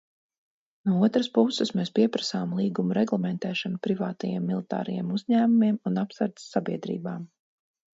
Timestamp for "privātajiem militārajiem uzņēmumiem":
3.87-5.83